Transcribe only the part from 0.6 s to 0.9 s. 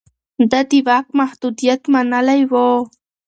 د